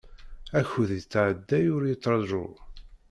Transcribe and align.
Akud 0.59 0.89
yettɛedday 0.97 1.65
ur 1.75 1.83
yettraju. 1.87 2.45